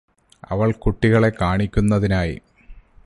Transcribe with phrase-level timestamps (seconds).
[0.43, 2.35] അവൾ കുട്ടികളെ കാണിക്കുന്നതിനായി